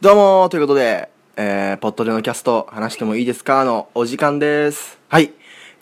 [0.00, 3.64] どうもということで、えー、ポッドでのキャスト話してもいいですか？
[3.64, 4.96] のお時間です。
[5.08, 5.32] はい。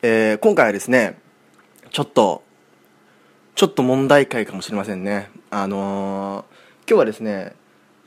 [0.01, 1.19] えー、今回はですね、
[1.91, 2.43] ちょっと、
[3.57, 5.29] ちょっと問題回かもしれませんね。
[5.51, 7.53] あのー、今日はですね、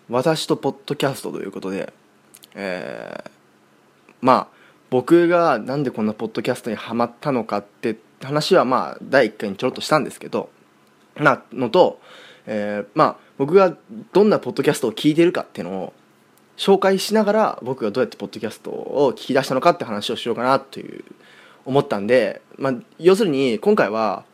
[0.10, 1.94] 私とポッドキャストということで、
[2.56, 3.30] えー、
[4.22, 4.48] まあ、
[4.90, 10.50] 僕がなんでこんなポッドキャストにハマったのかって話はまあ、第1回にちょろっとしたんですけど、
[11.18, 12.02] なのと、
[12.48, 13.78] えー、まあ、僕が
[14.12, 15.94] どんなポッドキャストを聞いてるかっていうのを
[16.60, 21.06] 紹介しながら僕がどうやってポッドキャストを聞き出したのかって話をしようかなという
[21.66, 24.26] 思ったんで、まあ、要するに今回は、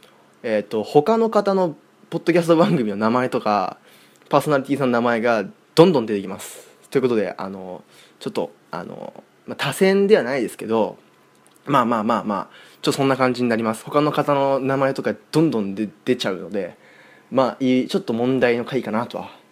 [0.42, 1.76] えーと、他の方の
[2.10, 3.78] ポッドキャスト番組の名前とか
[4.28, 6.68] パーソナリティさんの名前がどんどん出てきます。
[6.90, 7.84] ということであの
[8.20, 9.14] ちょっとあの、
[9.46, 10.98] まあ、多選ではないですけど
[11.66, 12.48] まあまあまあまあ
[12.82, 13.84] ちょっとそんな感じになります。
[13.86, 16.76] 他の方の名前とかどんどん出出ちゃうので
[17.30, 19.45] まあいいちょっと問題の回かなとは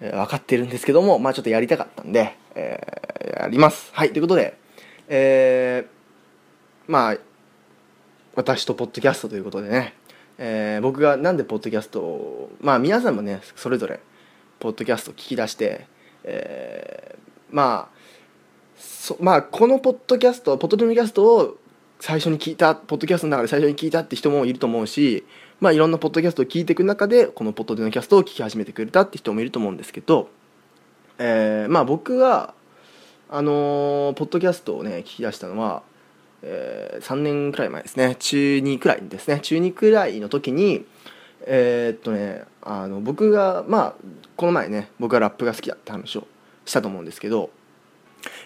[0.00, 3.90] えー、分かってるんですけども、まあちょっとやりたかったんで、えー、やります。
[3.92, 4.56] はい、ということで、
[5.08, 7.16] えー、まあ、
[8.34, 9.94] 私とポッドキャストということでね、
[10.38, 14.00] えー、僕がなんでポッドキャストを、まあ皆さんもね、それぞれ、
[14.60, 15.86] ポッドキャストを聞き出して、
[16.24, 17.18] えー、
[17.50, 17.98] まあ、
[18.76, 21.56] そまあ、このポッドキャスト、ポッドキャストを
[22.00, 25.24] 最初に聞いた、ポッドキャストの中で最初に聞いたって人もいると思うし、
[25.60, 30.28] まあ、いろんなポッドキャストを聞いていく中でこのポッドでのキャストを聞き始めてくれたって人もいると思うんですけど、
[31.18, 32.54] えー、まあ僕は
[33.28, 35.82] あのー、ポッドキャストをね聞き出したのは、
[36.42, 38.16] えー、3年くらい前ですね。
[38.18, 39.40] 中2くらいですね。
[39.40, 40.86] 中2くらいの時に
[41.46, 43.94] えー、っとねあの僕がまあ
[44.36, 46.26] この前ね僕がラップが好きだって話を
[46.64, 47.50] したと思うんですけど、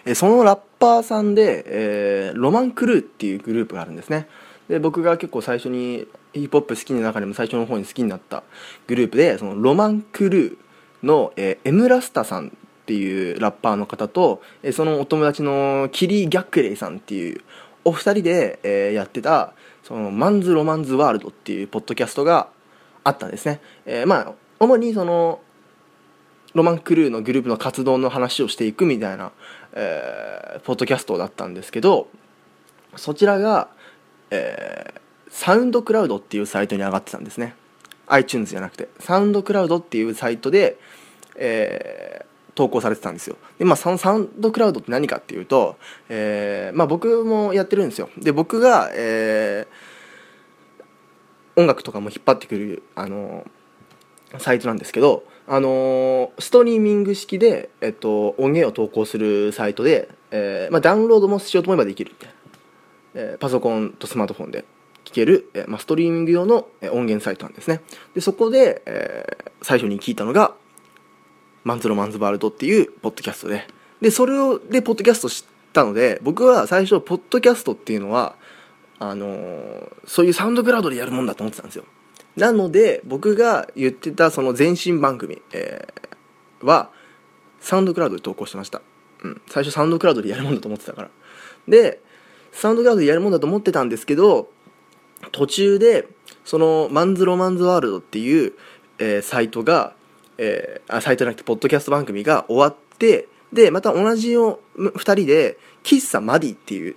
[0.05, 4.27] えそのラッパーさんで、えロマンクルーっていうグループがあるんですね。
[4.67, 8.43] で僕が結構最初にヒップホップ好きな中でも最初の方に好きになった
[8.87, 12.51] グループでそのロマンクルーの、えー、エムラスタさんっ
[12.85, 17.41] ていうラッパーの方と、えー、そのお友達のキリー・ギャックレイさんっていう
[17.85, 19.53] お二人で、えー、やってた
[19.83, 22.47] そのマンズ・ロマンズ・ワールドっていうポッドキャストが
[23.03, 25.41] あったんですね、えー、まあ主にその
[26.53, 29.31] ロマンクルーのグループの活動の話をしていくみたいな、
[29.73, 32.07] えー、ポッドキャストだったんですけど
[32.95, 33.69] そちらが、
[34.29, 37.55] えー、サウンドクラウドっていうサイトに上がってたんですね。
[38.07, 38.89] iTunes じゃなくて。
[38.99, 40.77] サウンドクラウドっていうサイトで、
[41.35, 43.37] えー、投稿されてたんですよ。
[43.57, 45.77] でまあそのサウンドクラウドって何かっていうと、
[46.09, 48.09] えー、まあ僕もやってるんですよ。
[48.17, 53.45] で僕が、えー、音楽とかも引っ張ってくるあの
[54.37, 62.11] サイトなんですけどあのストリーミング式で、えっと、音源を投稿するサイトで、えーまあ、ダウンロードもしようと思えばできる。
[62.11, 62.35] みたいな、
[63.15, 64.63] えー、パソコンとスマートフォンで
[65.03, 67.81] 聞ける、えまあ、ストリーミング用の音源サイトなんですね。
[68.13, 70.55] でそこで、えー、最初に聞いたのが
[71.63, 73.67] マンズロマンズワールドっていうポッドキャストで。
[74.01, 78.35] でそれをでポッドキャスト知ったので僕は最初ポッドキャストっていうのは
[78.99, 81.83] あのー、そういうサウンドクラウドでやるもんだと思ってたんですよ。
[82.35, 86.89] なので僕が言ってたその前身番組、えー、は
[87.59, 88.81] サウンドクラウドで投稿してました、
[89.23, 91.09] うん、最初サウンドクラウドでやるもんだと思ってたから。
[91.67, 92.01] で
[92.51, 94.49] サウンドクラウドでやるもんだと思ってたんですけど
[95.31, 96.07] 途中で
[96.43, 98.53] そのマンズロマンズワールドっていう、
[98.99, 99.95] えー、サイトが、
[100.37, 106.95] えー、あサイトじゃなくてポッドキャスト番組が終わってでまた同じよ2人で喫茶マディっていう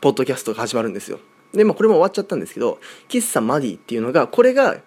[0.00, 1.18] ポッドキャストが始まるんですよ。
[1.52, 2.78] でまあこれも終わっちゃったんですけど
[3.08, 4.78] 喫茶マディっていうのがこれが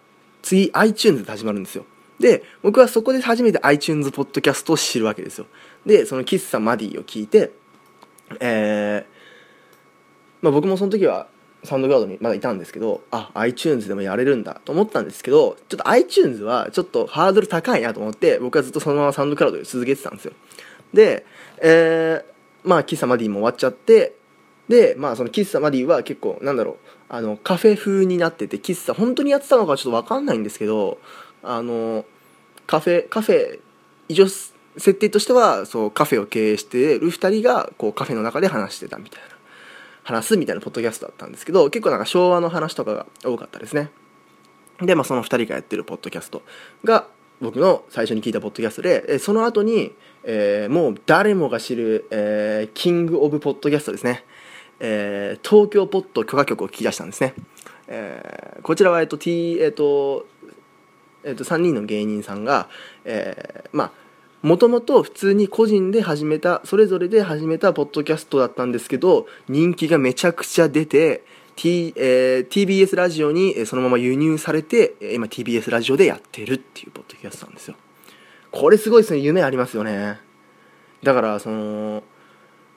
[0.42, 1.86] 次 iTunes で始まるんですよ。
[2.20, 5.48] で僕はそこで初めて iTunes ポッドキャストを知るわけですよ。
[5.86, 7.52] でその喫茶マディを聞いて
[8.40, 11.28] えー、まあ僕もその時は
[11.64, 20.34] サウンドクラウドにまだいたんですけどあ iTunes でもやれるんだと思ったんですけどちょっと iTunes はちょっとハードル高いなと思って僕はずっとそのままサウンドクラウドで続けてたんですよ。
[20.94, 21.26] で、
[21.62, 24.16] えー、まあ喫茶マディも終わっちゃって
[24.72, 26.76] でまあその喫茶マディは結構なんだろう
[27.09, 30.98] あのカフェ風になってて喫茶本当にやってたのかちょっと分かんないんですけど
[31.44, 32.06] あの
[32.68, 33.60] カフェカフェ
[34.07, 39.31] 一応設定としてはそうカフェを経営してる2人がこうカフェの中で話してたみたいな。
[40.04, 43.92] 話すみたいなポッドキャストだったんですけど結構なんか昭和の話とかが多かったですね。
[44.81, 46.42] でまあその2人がやってるポッドキャスト
[46.84, 47.07] が
[47.40, 49.94] 僕の最初に聞いたポッドキャストでその後に、
[50.24, 54.24] えー、もう誰もが知る、えー、キング・オブ・ポッドキャストですね、
[54.83, 57.36] えー、東京ポッド許可局を聞き出したんですね、
[57.88, 60.25] えー、こちらはえっと T えっと
[61.24, 62.68] えっと3人の芸人さんが、
[63.06, 63.92] えー、まあ
[64.42, 71.24] もともと普通に個人で始めたそれぞれで始めたポッドキャストだったんですけど人気がめちゃくちゃ出て、
[71.56, 77.75] T えー、TBS ラジオにそのまま輸入されて今 TBS ラジオでやってるっていうポッドキャストなんですよ。
[78.50, 79.19] これすごいですね。
[79.19, 80.19] 夢ありますよね。
[81.04, 82.04] だからその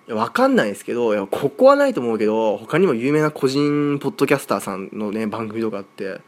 [0.08, 6.20] わかんないですけどいやここはないと思うけど他にも有名な個人ポッドキャスターさんのね番組とかあって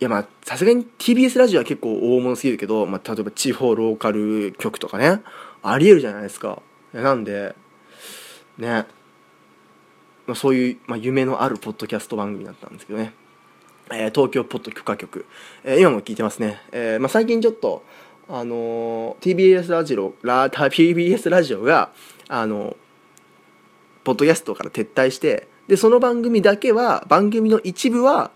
[0.00, 5.20] いやまあさすがに TBS ラジオは結構大物すぎるけど、まあ、例えば地方ローカル局とかね
[5.62, 6.60] ありえるじゃないですか。
[6.92, 7.54] なんで
[8.58, 8.86] ね、
[10.26, 13.14] まあ、そういう、まあ、夢のあるポッドキャスト番組だったんですけどね、
[13.90, 15.24] えー東京ポッド許可局、
[15.64, 17.84] えー今も聞いてますね、えーまあ、最近ちょっと
[18.28, 21.92] あのー TBS ラジオラ TBS ラジオが
[22.34, 22.78] あの
[24.04, 28.30] ポッドキャストから撤退してでその番組だけは番組の一部は、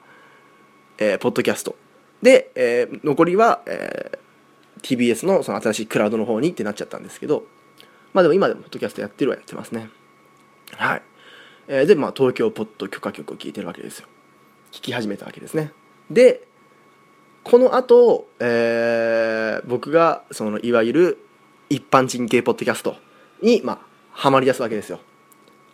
[0.99, 1.77] えーポッドキャスト。
[2.21, 4.19] で、えー残りは、えー
[4.83, 7.45] TBS のその新しいクラウドの方にってなっちゃったんですけど
[8.13, 9.89] まあでも今でもポッドキャストやってるはやってますね。
[10.73, 11.03] はい、
[11.69, 14.09] えーでまあ東京ポッド許可局を聞いてるわけですよ。
[14.73, 15.73] 聞き始めたわけですね。
[16.11, 16.47] で
[17.45, 21.19] この後、えー僕がそのいわゆる
[21.71, 22.97] 一般人系ポッドキャスト
[23.43, 23.86] にまあ
[24.17, 24.99] ハマり出すわけですよ。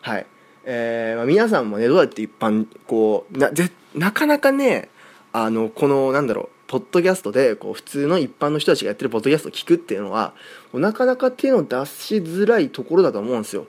[0.01, 0.27] はい。
[0.65, 4.91] えーまあ、皆さんもねどうやって一般こうなぜなかなかね
[5.33, 10.35] あのこのなんだろうポッドキャストでこう普通の一般の人たちがやってるポッドキャストを聞くっていうのは
[10.73, 13.67] なかなか手の出しづらいところだと思うんですよ。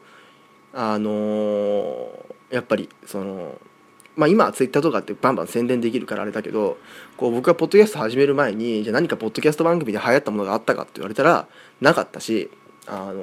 [0.73, 3.59] あのーやっぱりその
[4.15, 6.77] まあ今はツイッターとかってバンバン宣伝できるからあれだけど
[7.17, 11.47] こう僕がポッドキャスト始める前にじゃあ何かポッドキャスト番組で流行ったものがあったかって言われたら
[11.81, 12.51] なかったし
[12.85, 13.13] あの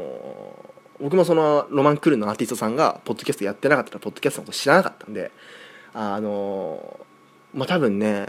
[0.77, 5.31] ー僕もそのロマンクルーのアーティストさんがポッドキャストやってなかったらポッドキャストのこと知らなかったんで
[5.95, 7.01] あの
[7.55, 8.27] まあ多分ね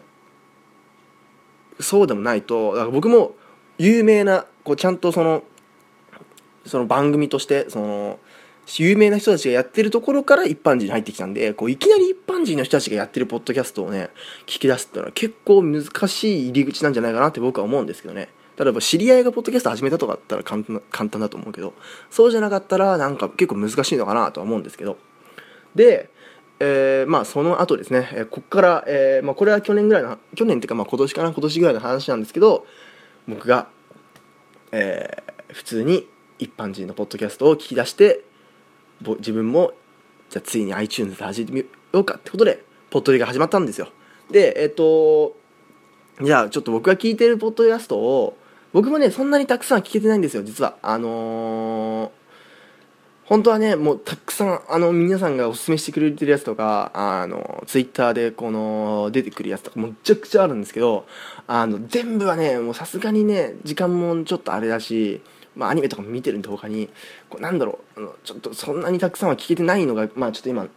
[1.80, 3.34] そうでもないとだから僕も
[3.78, 5.44] 有名なこうちゃんとその
[6.66, 8.20] その番組としてその
[8.78, 14.10] 有名な人たちがやってるところから一般人に入ってきたんでこういきなり一般人の人たちがやってるポッドキャストをね
[14.46, 18.30] 聞き出すっていうのは結構難しい入り口なんじゃないかなって僕は思うんですけどね。
[18.62, 21.74] 例えば知り合いがポッドキャスト始めたとかだったら簡単簡単だと思うけど
[22.12, 25.00] そうじゃなかったらなんか結構難しいのかなとは思うんですけど。
[25.74, 26.10] で、
[26.60, 32.68] えーまあその後ですね、えーここから、えーまあ、これは去年ぐらいの去年っていうかまあ今年かな今年ぐらいの話なんですけど
[33.28, 33.68] 僕が、
[34.72, 36.08] えー普通に
[36.40, 38.22] 一般人のポッドキャストを聞き出して
[39.18, 39.74] 自分も
[40.30, 43.90] じゃあついに iTunes で始めようかってことでポッドリが始まったんですよ。
[44.30, 45.36] でえっ、と
[46.22, 48.38] じゃあちょっと僕が聞いてるポッドキャストを
[48.74, 50.76] 僕もねそんなにたくさん聞けてないんですよ実は。
[50.82, 52.22] あのー
[53.32, 61.06] 本当はねもうたくさんあの皆さんがおすすめしてくれてるやつとかあのツイッターでこの出てくるやつとかむちゃくちゃあるんですけど
[61.48, 65.22] あの全部はねもうさすがにね時間もちょっとあれだし、
[65.56, 66.90] まあ、アニメとかも見てるんで他に。
[67.30, 70.68] こうなんだろうあのちょっとそんなにたくさんは聞けてないのがまあちょっと今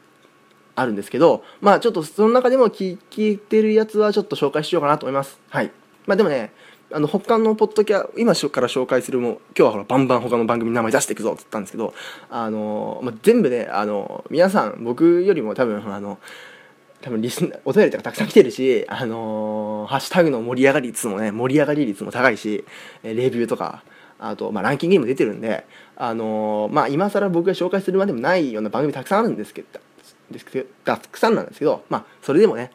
[0.76, 2.98] あるんですけどまあちょっとその中でも聞
[3.32, 5.40] いてるやつはちょっと紹介しようかなと思います。
[5.48, 5.72] はい。
[6.06, 6.52] まあでもね
[6.94, 11.92] あの他のポッドキャ今から紹介するも今日はほらバンバン他の番組の名前出していくぞって言ったんですけど
[12.30, 16.20] あの、まあ、全部ねあの皆さん僕よりも多分あの
[17.02, 22.64] 多分リスお便りとかたくさん来てるし、あのハッシュタグの盛り上がり率もね盛り上がり率も高いし
[23.02, 23.82] レビューとか
[24.20, 25.66] あと、まあ、ランキングにも出てるんで、
[25.96, 29.80] あのまあ、今更僕が紹介するまでもないような番組たくさんあるんですけど
[30.30, 32.70] ですけどたくさんなんですけど、まあ、それでもね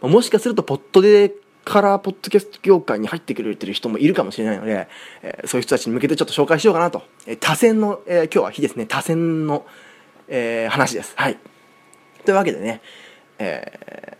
[0.00, 1.34] もしかするとポッドで
[1.64, 4.88] からポッドキャスト業界に入ってくれてる人もいるかもしれないので、
[5.22, 9.66] えーそういう人たちに向けてちょっと紹介しようかなと、えー多選の、えー今日は日ですね多選の、
[10.28, 11.14] え話です。
[11.16, 11.38] はい。
[12.24, 12.80] というわけでね、
[13.38, 14.18] え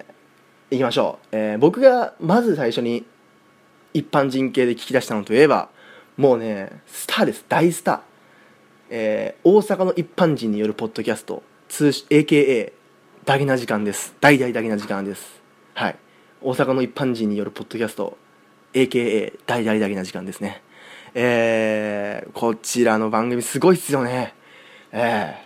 [0.71, 3.05] ー、いきましょう、え僕がまず最初に
[3.93, 5.69] 一般人系で聞き出したのといえば
[6.17, 7.45] もうねスターです。
[7.49, 8.01] 大スター、
[8.91, 12.73] え大阪の一般人によるポッドキャスト通 AKA
[13.25, 14.15] ダゲな時間です。
[14.21, 15.43] 大々ダゲな時間です。
[15.75, 15.97] はい。
[16.45, 18.19] 大阪の一般人によるポッドキャスト
[18.75, 20.63] AKA 大々ダゲな時間ですね。
[21.15, 24.35] えー、こちらの番組すごいっすよね。
[24.93, 25.45] えー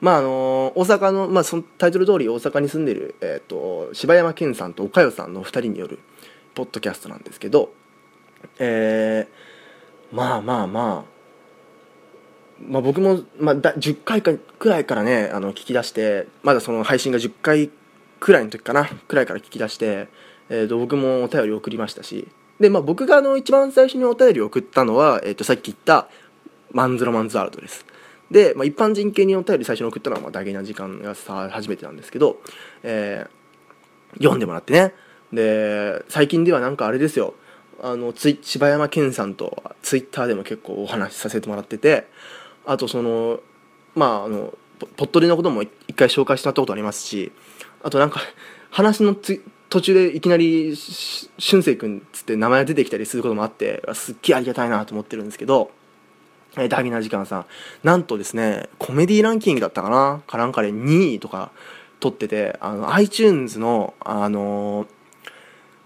[0.00, 5.98] まああの大阪の、まあ、そのタイトル通り大阪に住んでる、えー、と柴山健さんと岡代さんのお二人による
[6.54, 7.72] ポッドキャストなんですけど
[8.58, 11.14] えーまあまあまあ
[12.68, 17.70] まあ、僕も、まあ、だ10回かくらいからねあの聞き出してまだその配信が10回
[18.20, 20.08] くらいの時かなくらいから聞き出して、
[20.48, 22.28] えー、と僕もお便りを送りましたし。
[22.60, 26.08] で、まあ、僕があの一番最初にお便りを送ったのは、えー、とさっき言った
[26.70, 27.84] 「マンズロマンズワールド」です。
[28.30, 32.40] で、まあ、一般人系にお便り最初に送ったのは、まあ、ダゲな時間がさ初めてなんですけど、
[32.82, 33.44] えー
[34.18, 34.94] 読んでもらってね。
[35.32, 37.34] で最近ではなんかあれですよ。
[37.82, 42.06] あのツイ柴山健さんとツイッターでも結構お話しさせてもらってて
[42.64, 43.40] あとその
[43.94, 44.56] まああの
[44.96, 47.32] ポットでのことも一回紹介してもらったことありますし
[47.82, 48.20] あとなんか
[48.70, 49.42] 話のつ
[49.74, 55.72] 途中でいきなり俊く君っつって名前が出てきたりすることもあってすっげえありがたいなと思ってるんですけど
[56.56, 57.46] えー、ダビナ時間さん。
[57.82, 60.22] なんとですねコメディランキングだったかな？
[60.28, 61.50] かなんかで2位とか
[61.98, 64.88] 取っててあの iTunes の、あのー、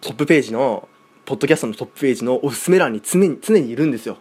[0.02, 0.86] トップページの
[1.24, 4.18] ポッドキャストのトップページのおすすめ欄に常に常にいるんですよ。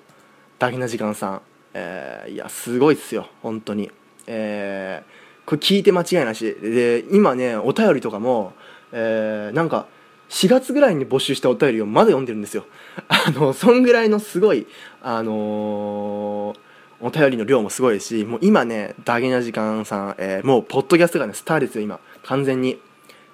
[0.59, 1.41] ダギナ時間さん、
[1.74, 3.27] えー、いやすごいっすよ。
[3.41, 3.91] 本当に。
[4.27, 6.55] えー、これ聞いて間違いなし。
[6.62, 8.53] で今ねお便りとかも、
[8.91, 9.88] えー、なんか
[10.29, 12.65] 4月ぐらいに募集したお便りをまだ読んでるんですよ。
[13.08, 14.67] あのそんぐらいのすごい
[15.01, 16.58] あのー、
[17.00, 22.00] お便りの量もすごいしもう今ねダゲな時間さん、えー、もうポッドキャストがねスターですよ今。
[22.24, 22.79] 完全に。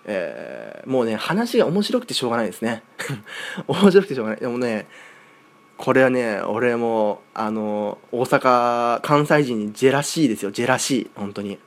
[0.05, 2.83] えー、もうね話が面白くてしょうがないですね。
[3.67, 4.39] 面白くてしょうがない。
[4.39, 4.88] でもね
[5.77, 11.19] これはね俺もあの大阪関西人にジェラシーですよジェラシー。
[11.19, 11.57] 本当に。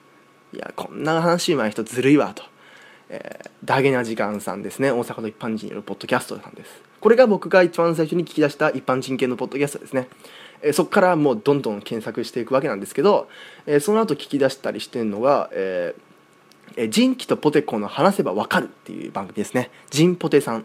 [0.53, 2.45] いやこんな話うまい人ずるいわと。
[3.09, 4.91] えー、ダゲな時間さんですね。
[4.91, 6.71] 大阪の一般人によるポッドキャストさんです。
[7.01, 10.09] これが僕が一番最初に聞き出した一般人系のポッドキャストですね、
[10.63, 13.29] えー、そこからもうどんどん検索していくわけなんですけど、
[13.67, 19.71] えー、その後聞き出したりしてるのが、えー、ジンキとポテコの話せばわかるっていう番組ですね。
[19.91, 20.65] ジンポテさん、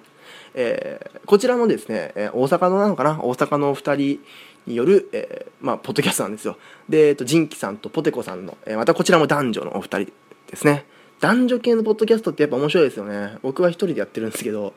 [0.55, 3.19] えー、こちらもですね、えー、大阪のなのかな？
[3.21, 4.19] 大阪のお二人
[4.65, 6.57] による、えー、まあ、ポッドキャストなんですよ。
[6.89, 10.13] で、えーと、ジンキさんとポテコさんの、えー、またこちらも男女のお二人
[10.47, 10.85] ですね。
[11.21, 13.37] 男女系のポッドキャストってやっぱ面白いですよね。
[13.43, 14.73] 僕は一人でやってるんですけど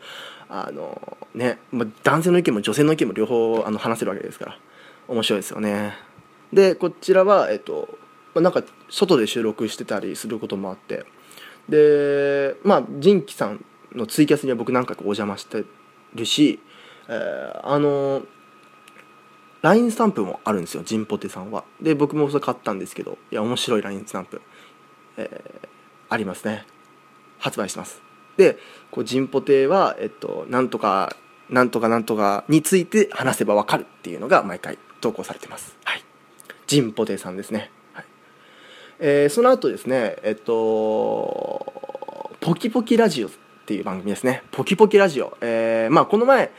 [0.48, 4.58] あのね、まあ、男性の意見も女性の意見も両方あの話せるわけですから
[5.08, 5.94] 面白いですよね。
[6.52, 7.98] でこちらはえっと、
[8.34, 11.06] まあ、なんか外で収録してたりすることもあって
[11.68, 15.64] でまあ仁キさんのツイキャスには僕何回かお邪魔して
[16.14, 16.60] るし、
[17.08, 18.22] えー、あの
[19.62, 21.64] LINE スタンプもあるんですよジンポテさんは。
[21.80, 24.42] で僕もそれ買ったんですけどいや面白い LINE スタンプ、
[25.16, 25.73] えー
[26.08, 26.66] ありますね。
[27.38, 28.02] 発売します。
[28.36, 28.58] で
[28.90, 31.16] こうジンポテは、えっと、なんとか
[31.50, 35.76] なんとかなんとかについて話せばわかるっていうのが毎回投稿されてます。
[35.84, 36.02] はい。
[36.66, 38.04] ジンポテさんですね、はい。
[38.98, 43.30] えー、その後ですねえっとポキポキラジオっ
[43.66, 44.42] ていう番組ですね。
[44.50, 46.50] ポキポキラジオ、えー、まあこの前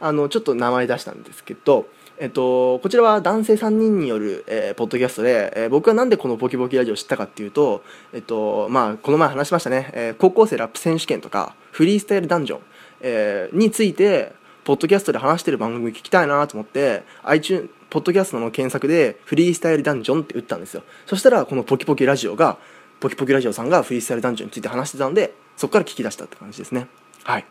[0.00, 1.86] あのちょっと名前出したんですけど
[2.24, 12.60] えっと、こちらは男性3人による、えー、ポッドキャストで、えー、僕はなんでこのポキポキラジオを知ったかっていうと、えっと、まあ、この前話しましたね、えー、高校生ラップ選手権とか、フリースタイルダンジョン、
[13.02, 14.32] えー、について、
[14.64, 20.82] ポッドキャストで話してる番組聞きたいなと思って、iTunes、ポッドキャストの検索で、フリースタイルダンジョンって打ったんですよ。
[21.04, 22.56] そしたら、このポキポキラジオが、
[23.00, 26.86] ポキポキラジオさんがフリースタイルダンジョンについて話してたんで、そこから聞き出したって感じですね。
[27.24, 27.44] はい。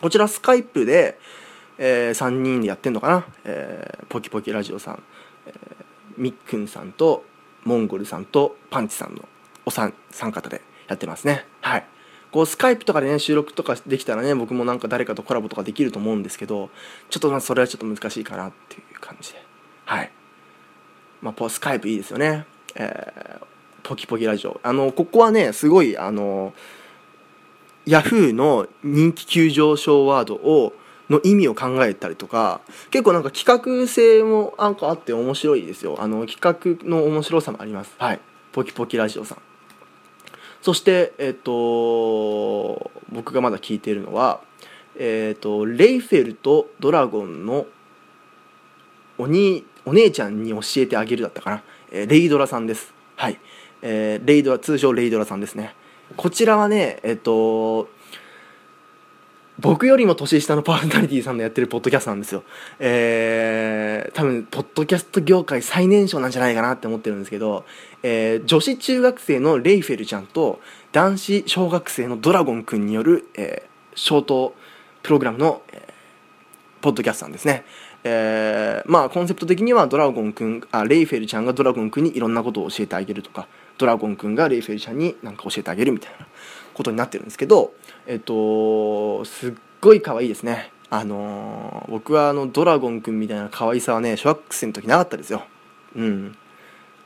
[0.00, 1.18] こちら、スカイプで、
[1.78, 5.02] えー、3人でやってんのかな、えー、ポキポキラジオさん、
[5.46, 5.54] えー、
[6.16, 7.24] みっくんさんと
[7.64, 9.22] モンゴルさんとパンチさんの
[9.64, 11.46] お三三方でやってますね。
[11.60, 11.84] はい。
[12.30, 16.70] こうスカイプとかでね収録とかできたらね僕もなんか誰かとコラボとかできると思うんですけど
[17.10, 19.42] ちょっとまあそれはちょっと難しいかなっていう感じで。
[19.84, 20.10] はい。
[21.22, 22.46] まあスカイプいいですよね。
[22.74, 23.46] えー、
[23.82, 24.60] ポキポキラジオ。
[24.62, 26.52] あのここはねすごいあの
[27.86, 30.74] ヤフーの人気急上昇ワードを
[31.10, 32.60] の意味を考えたりとか
[32.90, 35.96] 結構なんか企画性もなんかあって面白いですよ。
[35.98, 37.94] あの企画の面白さもあります。
[37.98, 38.20] はい。
[38.52, 39.38] ポキポキラジオさん。
[40.62, 44.40] そしてえっ、と僕がまだ聞いているのは
[44.96, 47.66] えっ、とレイフェルとドラゴンの
[49.16, 52.92] おにお姉ちゃんに教えてあげるだったかな、えー、レイドラさんです。
[53.16, 53.38] はい、
[53.82, 55.74] えー、レイドラ通称レイドラさんですね。
[56.16, 57.88] こちらはねえっ、と
[59.60, 62.44] 僕よりも年下のパーソナリティさんのやってるポッドキャストなんですよ。
[62.78, 67.64] えー、多分、ポッドキャスト業界最年少なんじゃないかなって思ってるんですけど、
[68.04, 70.60] えー、女子中学生のレイフェルちゃんと、
[70.92, 74.54] 男子小学生のドラゴンくんによる、えー、ショート
[75.02, 75.92] プログラムの、えー、
[76.80, 77.64] ポッドキャストなんですね。
[78.04, 86.28] えー、まあ、コンセプト的にはドラゴンくん、あ、レイフェルちゃんがドラゴンくんにいろんなことを教えてあげるとか、ドラゴンくんがレイフェルちゃんに何か教えてあげるみたいな
[86.74, 87.72] ことになってるんですけど、
[88.10, 90.72] えっと、すっごい可愛いですね。
[90.88, 95.42] あのー、僕はあのドラゴンくんみたいな可愛さはね、小学生の時なかったですよ。
[95.94, 96.36] うん。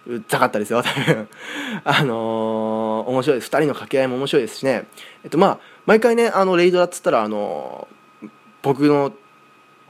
[0.07, 1.29] うっざかったですよ、多分。
[1.83, 3.49] あのー、面白いです。
[3.49, 4.85] 2人の掛け合いも面白いですしね。
[5.25, 8.29] えっと、まあ、毎回ね、あの、レイドだっつったら、あのー、
[8.63, 9.13] 僕の、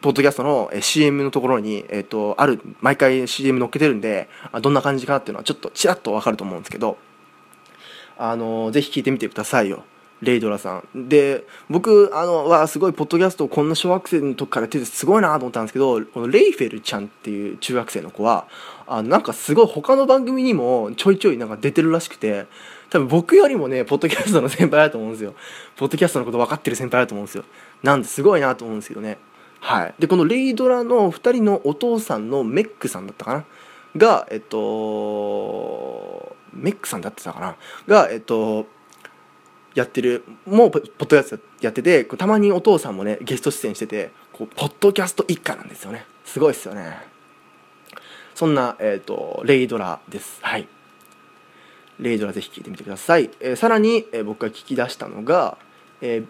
[0.01, 4.31] ポッドキャストの CM のところに、えっと、ある、毎回 CM 載っけてるんで、
[4.63, 6.97] どんな感じかなっていうのはちょっとちらっとわかると思うんですけど、
[8.17, 9.85] あのー、ぜひ聞いてみてくださいよ。
[10.23, 11.09] レイドラさん。
[11.09, 18.47] で僕あのはすごいポッドキャストをこんな小学生の時からやっててすごいなと思ったんですけどこのレイフェルちゃんっていう中学生の子は
[18.87, 22.47] あなんかすごい他の番組にもちょいちょいなんか出てるらしくて
[22.89, 25.35] 多分僕よりもねポッドキャストの先輩だと思うんですよ。
[25.77, 27.45] ポッドキャストのこと分かってる先輩だと思うんですよ。
[27.83, 29.19] なんですごいなと思うんですけどね。
[29.61, 29.95] はい。
[29.99, 33.45] でこのレイドラの2人のお父さんのメックさんだったかな？
[33.97, 37.57] がえっとメックさんだってたかな？
[37.87, 38.67] がえっと
[39.75, 46.07] やってるもうポッドキャストやっててたまにお父さんもねゲスト出演しててこうポッドキャスト一家なんですよね。
[46.25, 46.99] すごいですよね。
[48.35, 50.39] そんな、えーと、レイドラです。
[50.43, 50.67] はい。
[52.01, 55.57] レイドラぜひ聞いてみてください、えー、さらに、えー、僕が聞き出したのが、
[56.01, 56.27] えー、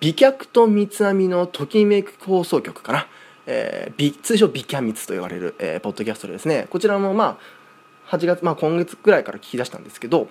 [0.00, 3.06] 美脚と三つ編みのときめく放送局かな、
[3.46, 6.66] えー、通称美キャミツと言われる、えー、ポッドキャストでですね。
[6.70, 7.38] こちらもま
[8.08, 10.28] あ8月、まあ、今月くらいから聞き出したんですけど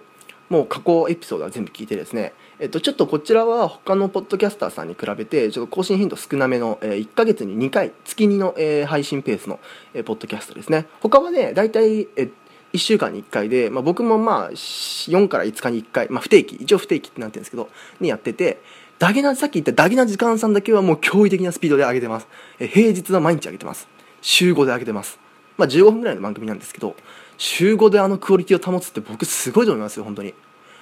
[0.49, 9.59] もう過去エピソードは全部聞いてですね、えっと、ちょっとこちらは他のポッドキャスターさんに比べてちょっと更新頻度少なめの、えー、1ヶ月に2回月2の、え、配信ペースの、
[9.93, 10.85] え、ポッドキャストですね。
[11.01, 12.31] 他はね大体、えー、
[12.73, 17.69] 1週間に1回で、まあ、僕もまあ4から5日に1回、まあ、不定期一応不定期ってなってるんですけど
[18.01, 18.61] にやってて
[18.99, 22.27] ダゲなさっき言ったダゲな時間さんだけはもう驚異的なスピードで上げてます、
[22.59, 23.87] え、平日は毎日上げてます。
[24.21, 25.17] 週5で上げてます。
[25.57, 26.95] まあ15分ぐらいの番組なんですけど
[27.37, 30.33] 週5であのクオリティを保つって僕すごいと思いますよ本当に。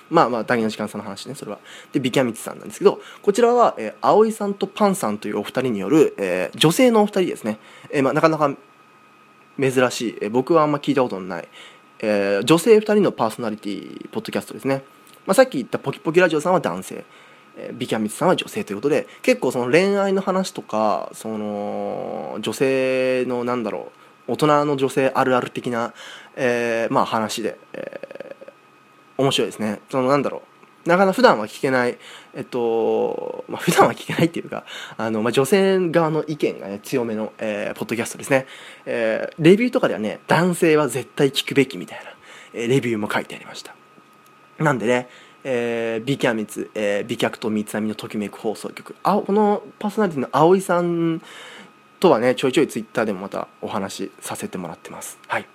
[0.10, 1.60] まあまあ大の時間さんの話ねそれは。
[1.92, 7.60] でビキャミツさんなんですけどこちらは、えー、葵さんとパンさんというお二人による、えー、女性のお二人ですね、
[7.92, 8.56] えーまあ、なかなか
[9.60, 11.48] 珍しい、えー、僕はあんま聞いたことのない、
[12.00, 14.84] えー、女性二人のパーソナリティポッドキャストですね、
[15.26, 17.04] まあ、さっき言ったポキポキラジオさんは男性。
[17.74, 23.92] ビキャミツさんは女性ということで結構その恋愛の話とかその女性のなんだろ
[24.28, 25.94] う大人の女性あるある的な、
[26.36, 28.27] えー、まあ話で、え
[29.18, 29.80] 面白いですね。
[29.90, 30.58] そのなんだろう。
[30.88, 31.98] なかなか普段は聞けない
[32.34, 34.64] えっとまあ普段は聞けないっていうか
[34.96, 38.46] あの、まあ、女性側の意見がね強めの、えー、ポッドキャストですね、
[38.86, 42.06] えー、レビューとかではね男性は絶対聞くべきみたいな、
[42.54, 43.76] えー、レビューも書いてありました。
[44.60, 45.10] なんでね
[45.50, 48.96] えー、ビキャミツ、えー、美脚と三つ編みのときめく放送局。
[49.04, 51.22] あこのパーソナリティの葵さん
[52.02, 55.18] とはねちょいちょいツイッターでもまたお話しさせてもらってます。
[55.28, 55.48] はい。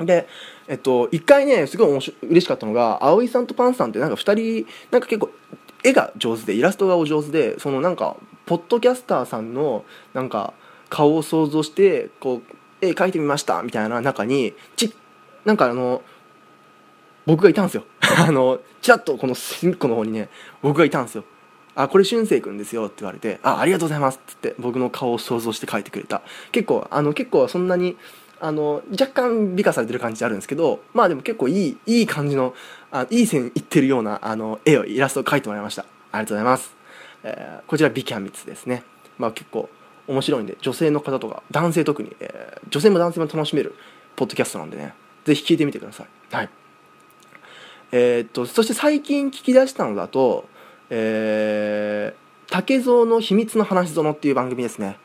[0.00, 0.28] で
[0.68, 5.30] えっと一回ねすごい面白嬉しかったのが葵さんとパンさんってなんか2人なんか結構
[5.82, 10.52] 絵が上手でイラストがお上手でそのなんかポッドキャスターさんのなんか
[10.88, 14.94] 顔を想像してこう絵描いてみましたみたいな中にち
[15.44, 16.02] なんかあの
[17.24, 17.84] 僕がいたんですよ。
[18.00, 20.28] あのちらっとこの隅っこの方にね
[20.62, 21.24] 僕がいたんですよ。
[21.74, 26.22] あこれ俊く君ですよって言われてあありがとうございますって言って僕の顔を想像して描いてくれた。
[26.52, 27.96] 結構あの結構そんなに
[28.40, 32.54] あの若干美化されてる感じあるんですけどまあでも結構いいいい感じの
[32.90, 35.82] あいい線いってるようなあの絵をイラストを描いてもらいました。
[36.12, 36.74] ありがとうございます、
[37.24, 38.82] えー、こちらビキャンミツですね。
[39.18, 39.68] まあ結構
[40.06, 43.74] 面白いんで女性の方とか男性特に、えー、女性も男性も楽しめる
[44.14, 44.94] ポッドキャストなんでね
[45.24, 46.34] ぜひ聞いてみてください。
[46.34, 46.50] はい。
[47.92, 50.48] えー、っとそして最近聞き出したのだと
[50.90, 54.98] えー、竹蔵の秘密の話園っていう番組ですね。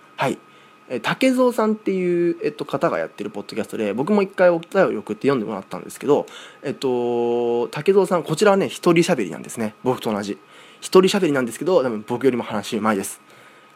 [1.00, 6.26] 竹蔵さんっていう、えっと、方がやってるポッドキャストで僕も一回お便り送って読んでもらったんですけど、
[6.64, 9.76] えっと、竹蔵さんこちらはね一人喋りなんですね。
[9.84, 10.38] 僕と同じ。
[10.82, 13.22] 一人喋りなんですけど多分僕よりも話うまいです。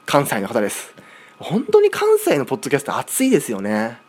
[0.05, 0.93] 関西の方です。
[1.39, 3.99] 本当に関西のポッドキャスト熱いですよね。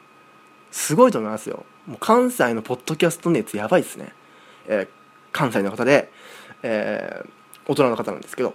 [0.70, 1.64] すごいと思いますよ。
[1.86, 4.12] もう関西のポッドキャスト熱やばいですね、
[4.66, 4.88] えー、
[5.32, 6.10] 関西の方で、
[6.62, 7.28] えー、
[7.70, 8.54] 大人の方なんですけど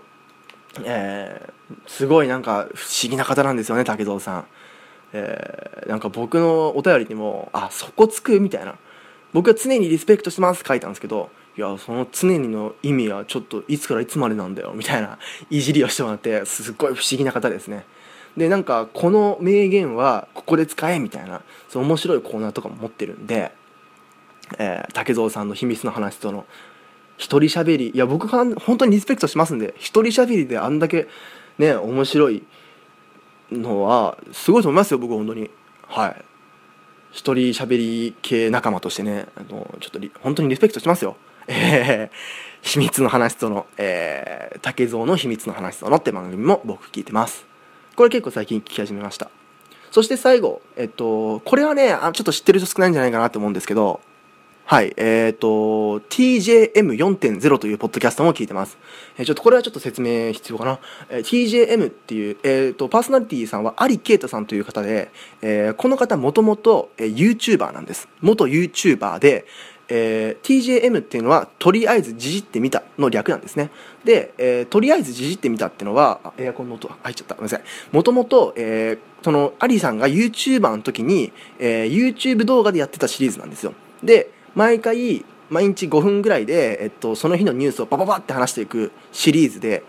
[0.83, 1.53] えー、
[1.87, 4.45] すごいなんか不思議な方なんですよね竹蔵さん、
[5.13, 8.75] えー、なんか僕のお便りにも「あそこつく」みたいな
[9.33, 15.17] 「僕は常にリスペクトします」書いたんですけどいやその常にの意味はちょっといつからいつまでなんだよみたいな
[15.49, 17.85] いじりをしてもらってすっごい不思議な方ですね。
[18.37, 23.51] でなんかこの名言はここで使えみたいなその面白いコーナーとかも持ってるんで、
[24.57, 26.45] えー、竹蔵さんの秘密の話との
[27.17, 27.91] 一人喋り。
[27.93, 31.09] いや僕は本当にリスペクトしますんで一人喋りであんだけ
[31.57, 32.43] ね面白い
[33.51, 35.49] のはすごいと思いますよ僕本当に。
[35.87, 36.25] はい。
[37.11, 41.17] 一人喋り系仲間としてねあのちょっと本当にリスペクトしますよ。
[41.47, 42.09] えー、
[42.61, 47.45] 秘密の話との、えー、竹蔵の秘密の話とのって番組も僕聞いてます。
[47.95, 49.29] これ結構最近聞き始めました。
[49.91, 53.99] そして最後えっとこれはねあちょっと知ってる人少ないんじゃないかなと思うんですけど
[54.65, 58.77] はい、えっ、ー、と、TJM4.0 というポッドキャストも聞いてます。
[59.17, 60.79] えー、ちょっとこれはちょっと説明必要かな。
[61.09, 68.07] えー、TJM っていう、えっ、ー、と、パーソナリティさんは有啓太さんという方で、えー、この方もともと YouTuber なんです。
[68.21, 69.45] 元 YouTuber で、
[69.93, 73.71] えー、TJM っていうのはとりあえずじじってみたの略なんですね
[74.05, 89.83] で、えー、とりあえずじじってみたっていうのはエアコンの音入っちゃったごめんなさいもともと、えー、そのアリさんが YouTuber の時に、えー、YouTube 動画でやってたシリーズなんですよで毎回毎日5分ぐらいで、えっと、その日のニュースをパパパって話していくシリーズで、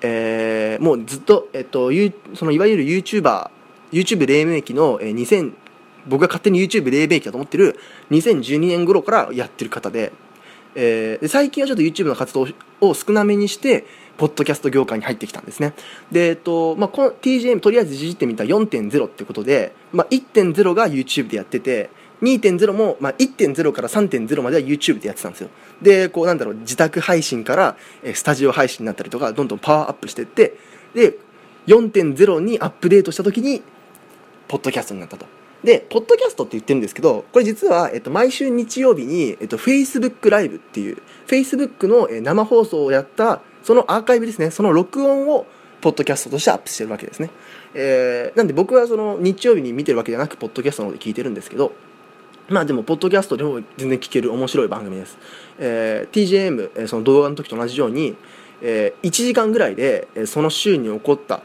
[0.00, 1.90] えー、もうずっと、えっと、
[2.34, 3.50] そのいわゆる YouTuber
[3.90, 5.52] YouTube 黎明期の2010
[6.08, 7.78] 僕が勝手に YouTube 黎明期だと思ってる
[8.10, 10.12] 2012年頃からやってる方で,、
[10.74, 12.46] えー、最近はちょっと YouTube の活動
[12.80, 13.84] を少なめにして
[14.16, 15.74] ポッドキャスト業界に入ってきたんですね。
[16.10, 21.90] で、えっとまあ、この TGM とりあえずいじってみた4.0ってことで、まあ、1.0が YouTube でやってて
[22.22, 25.50] 2.0も、まあ、1.0から3.0までは YouTube でやってたんですよ。
[25.80, 27.76] でこうなんだろう自宅配信から
[28.14, 30.54] スタジオ配信になったりとかどんどんパワーアップしていって
[30.94, 31.16] で
[31.66, 33.62] 4.0にアップデートした時に
[34.48, 35.26] ポッドキャストになったと。
[35.62, 44.52] でポッドキャストって言ってるんですけどこれ実は、えっと、毎週日曜日に、えっと、Facebook ライブっていう Facebook の生放送をやったそのアーカイブですね。
[44.52, 45.46] その録音を
[45.80, 47.30] ポッドキャストとしてアップしてるわけですね、
[47.74, 51.72] えー、なんで僕はその日曜日に見てるわけじゃなくポッドキャストの方で聞いてるんですけど
[52.48, 55.18] まあでも、ポッドキャストでも全然聞ける面白い番組です。
[55.58, 58.16] えー、TJM、その動画の時と同じように、
[58.62, 61.42] えー、1時間ぐらいで、その週に起こった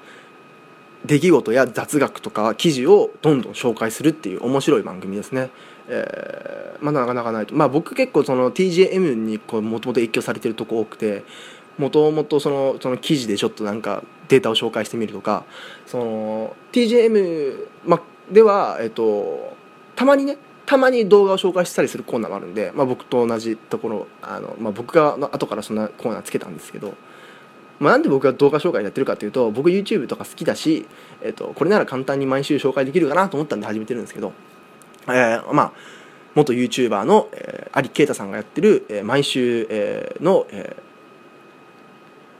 [1.05, 5.49] 出来事や雑学とか記事をどんどん紹介するっていう面白い番組ですね。
[5.89, 7.53] えー、まだなかなかないと。
[7.53, 11.25] まあ僕結構その TJM にもともと影響されてるとこ多くて、
[11.77, 15.43] もともとそのその記事でちょっとなんかデータを紹介してみるとか、
[15.85, 19.57] その TJM、ま、では、えっと、
[19.97, 26.93] たまにね、たまに動画を紹介したりするコーナーがあるんで、まあ、僕と同じところあの、まあ、僕が後からそんなコーナーつけたんですけど、
[27.79, 30.85] まあ、なんで僕が動画紹介やってるかというと僕 YouTube とか好きだし、
[31.21, 34.31] えっと、これなら簡単に毎週紹介できるかなと思ったんで始めてるんですけど、
[35.07, 35.71] えー、まあ
[36.35, 40.75] 元 YouTuber の、えー、有啓太さんがやってる、えー、毎週、えー、の、え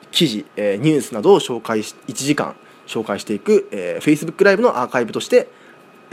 [0.02, 2.56] ー、記事、えー、ニュースなどを紹介し1時間
[2.88, 5.48] 紹介していく、えー、Facebook ライブのアーカイブとして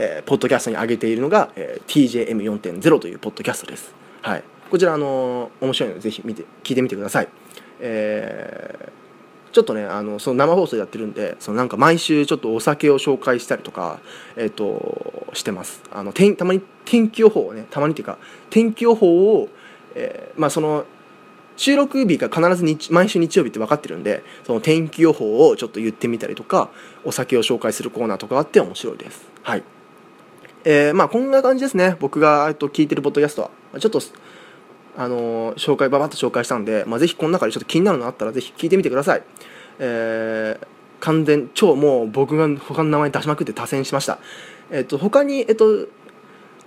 [0.03, 3.93] えー、ポッドキャストに上げているのが、えー、TJM4.0 というポッドキャストです。
[4.23, 7.27] はい、こちら、あのー、面白いのでぜひ見て聞いてみてください。
[7.79, 13.99] えー、ちょっとねあのその生放送やってるんでそのなんか毎週ちょっとお酒を紹介したりとか、
[14.35, 18.17] えーと、してますあのたまに天気予報をねたまにっていうか
[18.49, 19.49] 天気予報を、
[19.95, 20.85] えー、まあその
[21.57, 26.69] 収録日が必ず日毎週日曜日って分かってるんでその天気予報をちょっと言ってみたりとか
[27.03, 29.63] お酒を紹介するコーナーとかあって面白いですはい
[30.63, 31.97] えー、まあこんな感じですね。
[31.99, 33.79] 僕が、えっと、聞いてるポッドキャストは。
[33.79, 33.99] ちょっと
[34.97, 39.23] あのー、紹介ばばっと紹介したんで、まあ、ぜひこの中でちょっと気になるのあったらぜひ聞いてみてください、
[39.79, 40.67] えー、
[40.99, 44.19] 完全超もう僕が他の名前出しまくって多選しました。
[44.69, 45.87] えっ、と他にえっ、と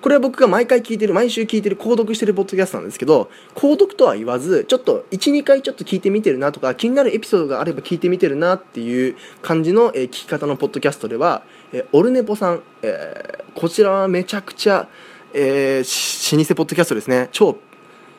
[0.04, 11.42] これは僕が毎回聞いてる毎週聞いてる購読してるポッドキャストなんですけど購読とは言わずちょっと12回ちょっと聞いてみてるなとか気になるエピソードがあれば聞いてみてるなっていう感じの、えー、聞き方のポッドキャストでは、
[11.76, 14.86] え、オルネポさん、えー、こちらはめちゃくちゃ、
[15.32, 17.28] えー、老舗ポッドキャストですね。
[17.32, 17.58] 超老舗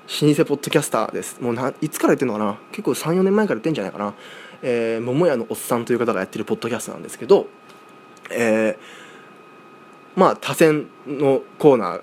[0.10, 1.40] ポッドキャスターです。
[1.40, 2.60] もうないつから言ってるのかな？
[2.74, 4.14] 結構34年前から言ってんじゃないかな、
[4.62, 7.48] えー、桃屋のおっさんという方がやってるポッドキャストなんですけど
[8.30, 12.02] えーまあ、多選のコーナー、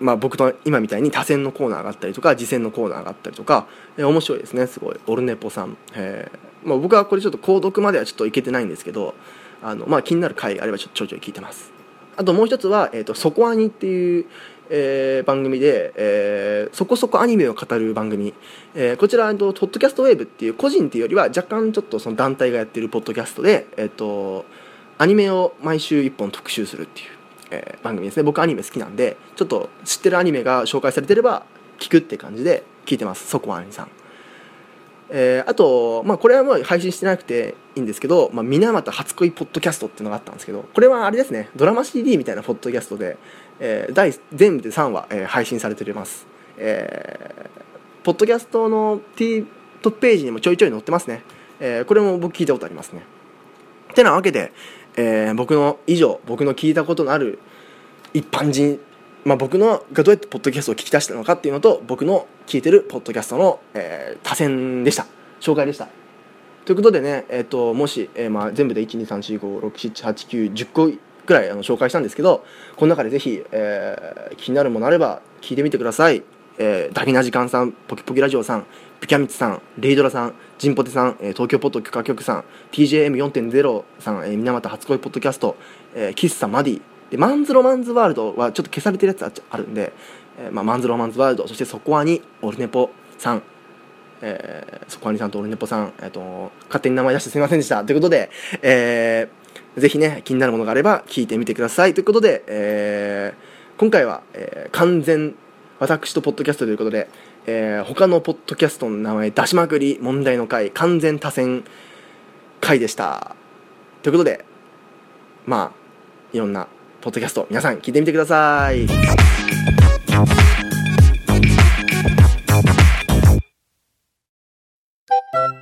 [0.00, 4.96] まあ、僕と今みたいに多選のコーナーがあったりとか次戦のコーナーがあったりとか、えー、面白いですねすごい。
[5.06, 9.14] オルネポさん、えーまあ、僕はこれちょっと購読まではちょっといけてないんですけど
[9.62, 11.72] あの、まあ、気になる回があればちょちょいちょい聞いてます。
[12.16, 14.26] あともう一つは「えーと、そこアニ」っていう、
[14.70, 18.34] えー、番組で、えー、そこそこアニメを語る番組、
[18.74, 24.44] えー、こちらとトッドキャストウェーブっていう個人っていうよりは若干ちょっとその団体がやってるポッドキャストで、えーと
[25.00, 27.18] アニメを毎週1本特集するっていう
[27.50, 28.22] えー、番組ですね。
[28.22, 31.44] 僕アニメ好きなんでちょっと知ってるアニメが紹介されてれば
[31.78, 33.26] 聞くって感じで聞いてます。
[33.28, 33.88] そこアニさん。
[35.10, 43.16] えー、あと、まあ、これはもう配信してなくていいんですけど、まあ、水俣初恋ポッドキャストっていうのがあったんですけどこれはあれですねドラマ CD みたいなポッドキャストで、
[43.58, 46.26] えー、第全部で3話、えー、配信されております、
[46.58, 49.46] えー、ポッドキャストの T
[49.80, 51.22] トップページにもちょいちょい載ってますね、
[51.60, 53.02] えー、これも僕聞いたことありますね。
[53.94, 54.52] てなわけで、
[54.96, 57.38] えー、僕の以上僕の聞いたことのある
[58.14, 58.80] 一般人、
[59.24, 65.06] まあ、僕のがどうやってポッドキャストを聞き出したのかっていうのと僕の聞いてるポッドキャストの、えー、多選でした。
[65.40, 65.88] 紹介でした。
[66.64, 70.90] ということでね、えーと、もし、えーまあ、全部で12345678910個
[71.28, 72.44] ぐらいあの紹介したんですけど
[72.76, 76.22] この中でぜひ、えー、気になるものあれば聞いてみてください、
[76.58, 78.66] えー、ダギな時間さんポキポキラジオさん
[79.00, 85.56] ピキャミツさんレイドラさんジンポテさん、え東京ポッド許可局さん TJM4.0 さん、えー、水俣初恋ポッドキャスト、
[85.94, 89.92] えー、キッサマディでマンズロマンズワールドはちょっと消されてるやつあるんで、
[90.38, 93.42] えーまあ、マンズロマンズワールドそしてそこはにオルネポさん
[94.20, 97.84] えー、そこはにさんとオルネポさん、えーと、勝手に名前出してすみませんでした。
[97.84, 98.30] ということで、
[98.62, 101.94] えー、ぜひね気になるものがあれば聞いてみてください。
[101.94, 105.34] ということで、えー、今回は、えー、完全
[105.78, 107.08] 私とポッドキャストということで、
[107.46, 111.64] えー、他のポッドキャストの名前出しまくり問題の回完全多選
[112.60, 113.36] 回でした。
[114.02, 114.44] ということで
[115.46, 115.78] まあ
[116.32, 116.66] いろんな
[117.00, 118.86] ポッドキャスト皆さん聞いてみてください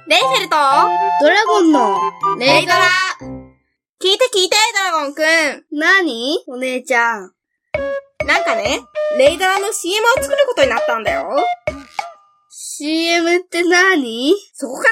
[0.08, 0.56] レイフェルと、
[1.20, 1.98] ドラゴンの、
[2.38, 2.78] レイドラ
[4.00, 5.24] 聞いて聞いて、ドラゴンくん。
[5.78, 7.32] なにお姉ちゃん。
[8.24, 8.80] なんかね、
[9.18, 11.36] レイドラの CM を作ることになったんだよ。
[12.50, 14.32] CM って何？
[14.54, 14.88] そこか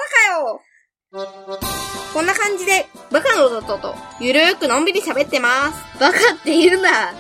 [1.13, 1.94] らかよ。
[2.15, 5.99] こんな感じで、バカの弟と、ゆるーくのんびり喋ってます。
[5.99, 7.13] バカって言うな。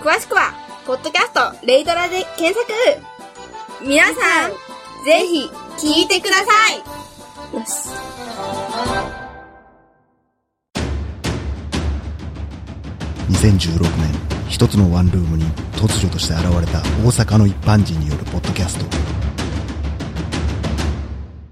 [0.00, 0.54] 詳しくは、
[0.86, 2.72] ポッドキャスト、レイドラで検索。
[3.84, 4.12] 皆さ
[4.46, 4.52] ん、
[5.04, 7.56] ぜひ、聞いてください。
[7.56, 7.88] よし。
[13.30, 13.88] 2016年
[14.48, 18.84] 一つのワンルームに突如として現れた大阪の一般人によるポッドキャスト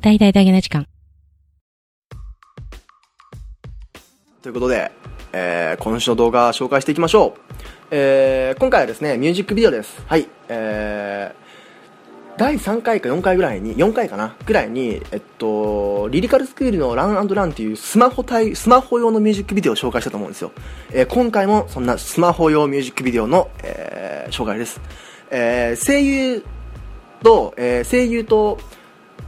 [0.00, 0.86] 大々大げな時間。
[4.46, 4.92] ということで、
[5.32, 7.40] えー今週の動画紹介していきましょう。
[7.90, 10.00] えー今回はですね、ミュージックビデオです。
[10.06, 10.28] はい。
[10.48, 14.36] えー第3回か4回ぐらいに、4回かな？
[14.46, 20.52] ぐらいに、えっと、リリカルスクールのランランっていうスマホ対、スマホ用のミュージックビデオを紹介したと思うんですよ。
[20.92, 24.80] えー今回もそんなスマホ用ミュージックビデオの、えー紹介です。
[25.32, 26.44] えー声優
[27.24, 28.60] と、えー声優と、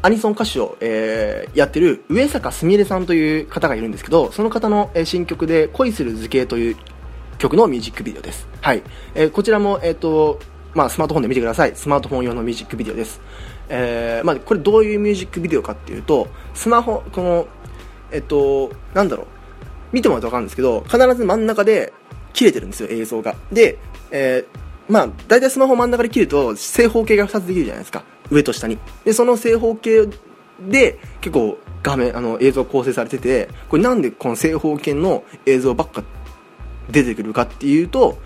[0.00, 6.76] アニソン歌手を、えーやってる上坂すみれさんという方がいるんですけど、その方の、え新曲で恋する図形という
[7.38, 8.46] 曲のミュージックビデオです。
[8.60, 8.82] はい。
[9.14, 10.38] えーこちらも、えっ、と、
[10.74, 11.74] まあ、スマートフォンで見てください。
[11.74, 13.20] スマートフォン用のミュージックビデオです。
[13.68, 17.48] えーまあ、これどういうミュージックビデオかっていうと、スマホ、この、
[18.12, 19.26] えっ、と、なんだろう、
[19.92, 21.92] 見てもらうと分かるんですけど、必ず真ん中で
[22.32, 23.34] 切れてるんですよ、映像が。
[23.50, 23.78] で、
[24.10, 28.04] えーまあ、大体スマホ真ん中で切ると、正方形が2つできるじゃないですか。
[28.30, 28.78] 上と下に。
[29.04, 30.08] で、その正方形
[30.60, 36.02] で、結構画面、あの、映像構成されてて、これなんでこの正方形の映像ばっか
[36.90, 38.18] 出てくるかっていうと、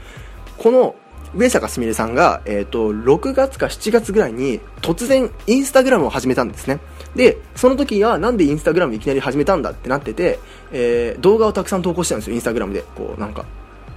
[0.58, 0.94] この
[1.34, 6.78] 上坂すみれさんが、えっ、と、6月か7月ぐらいに突然インスタグラムを始めたんですね。
[7.16, 10.38] で、その時はなんでインスタグラムいきなり始めたんだってなってて、
[10.72, 12.84] えー動画をたくさん投稿してたんですよ、インスタグラムで。
[12.94, 13.44] こう、なんか、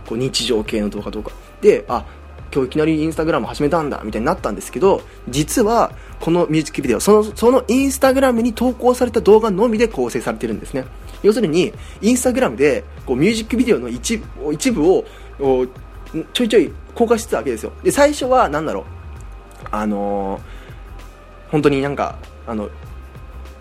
[0.08, 1.32] こう日常系の動画とか。
[1.62, 2.06] で、あ、
[2.54, 10.86] 今日いきなりインスタグラム始めたんだ、みたいになったんですけど、実は、このミュージックビデオ、その、そのインスタグラムに投稿された動画のみで構成されてるんですね。
[11.24, 15.06] 要するに、インスタグラムで、こう、ミュージックビデオの一部一部を、
[16.34, 17.72] ちょいちょい公開してたわけですよ。
[17.84, 18.84] で、最初は、なんだろう、
[19.72, 20.66] あのー
[21.56, 22.70] 本当になんか、あの、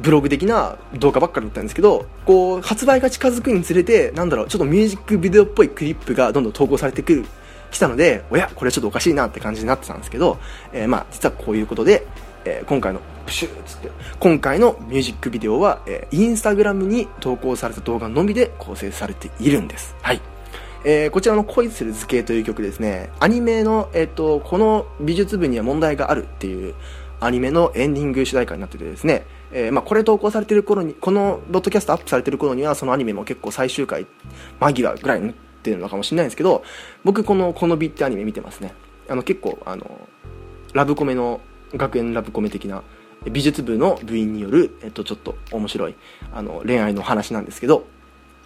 [0.01, 7.25] ブログ的な動画ばっかりだったんですけど、こう、発売が近づくにつれて、なんだろう、ちょっとミュージックビデオっぽいクリップがどんどん投稿されてくる、
[7.74, 10.38] 来たので、おや、これちょっとおかしいなって感じになってたんですけど、
[10.72, 12.06] えーまあ、実はこういうことで、
[12.44, 19.96] えー今回の、プシューっつって、今回のミュージックビデオは、えーインスタグラムに投稿された動画のみで構成されているんです。
[20.02, 20.20] はい。
[20.84, 26.74] えーこちらの恋する図形という曲ですね、アニメの、えっ、と、この美術部には問題があるっていう
[27.18, 34.06] アニメのエンディング主題歌になっててですね、えーまあ、これ投稿されてる頃に、このロッドキャストアップされてる頃には、そのアニメも結構最終回
[34.60, 35.34] 間際ぐらいにな
[35.64, 36.62] ってるのかもしれないんですけど、
[37.03, 38.74] 僕この、この美ってアニメ見てますね。
[39.09, 40.09] あの、結構、あの、
[40.74, 41.40] ラブコメの、
[41.74, 42.83] 学園ラブコメ的な、
[43.31, 45.94] 美術部の部員による、えっと、ちょっと面白い、
[46.33, 47.87] あの、恋愛の話なんですけど、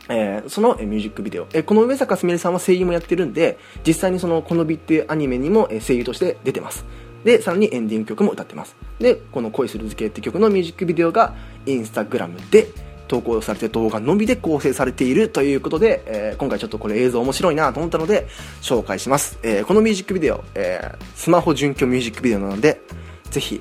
[0.08, 6.86] えーそのえミュージックビデオ、えーこの上坂すみれさんは声優もやってるんで実際にその「この美」っていうアニメにもえ声優として出てます。
[7.24, 8.76] でさらにエンディング曲も歌ってます。
[8.98, 11.34] でこの「恋する図形」って曲のミュージックビデオが
[11.66, 12.68] インスタグラムで
[13.08, 18.28] 投稿されて動画のみで構成されているということで、えー今回ちょっとこれ映像面白いなと思ったので
[18.62, 22.80] 紹介します、えーこのミュージックビデオ、えースマホ準拠ミュージックビデオなので
[23.30, 23.60] ぜひ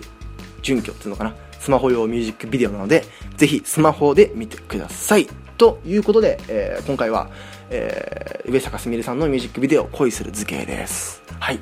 [0.61, 1.35] 準拠っていうのかな？
[1.59, 3.03] スマホ用ミュージックビデオなので
[3.37, 7.29] ぜひスマホで見てくださいということで、えー今回は、
[7.69, 11.21] えー上坂すみれさんのミュージックビデオ「恋する図形」です。
[11.39, 11.59] はい。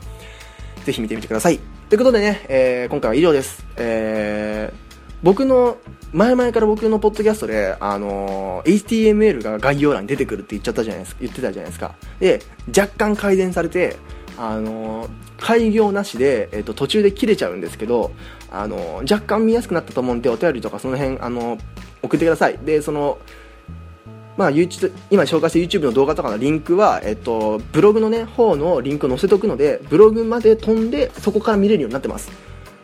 [0.83, 1.59] ぜひ見てみてください。
[1.89, 3.65] ということでね、えー今回は以上です。
[3.77, 4.84] えー
[5.25, 5.77] 僕の
[6.13, 11.21] 前々から僕のポッドキャストで、あのー HTML が概要欄に出てくるって言っちゃったじゃないですか。
[11.21, 11.95] 言ってたじゃないですか。
[12.19, 13.97] で若干改善されて
[14.37, 15.09] あのー
[15.39, 18.11] 開業なしで、えっと途中で切れちゃうんですけど、
[18.51, 21.57] あのー若干見やすくなったと思うんでお便りとかその辺、あの
[22.03, 22.59] 送ってください。
[22.59, 23.17] でその
[24.37, 32.29] まあ、YouTube 今紹介した YouTube の動画とかのリンクは、えっと、ブログの、ね、方のリンクを載せておくのでブログまで飛んでそこから見れるようになってます。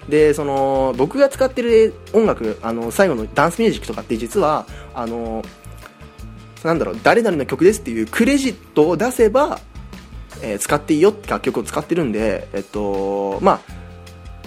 [0.09, 5.43] でその僕が使ってる音楽あの最後のダンスミュージックとかって実はあの
[6.63, 9.59] なんだろう誰々の曲ですっていうクレジットを出せば、
[10.41, 13.59] えー使っていいよって楽曲を使ってるんで、えっとまあ、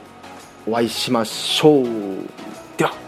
[0.67, 1.86] お会いしましょう。
[2.78, 3.05] では。